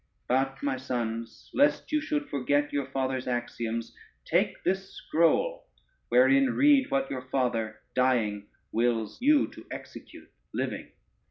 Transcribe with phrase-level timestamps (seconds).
[0.27, 3.93] But, my sons, lest you should forget your father's axioms,
[4.25, 5.67] take this scroll,
[6.09, 10.87] wherein read what your father dying wills you to execute living."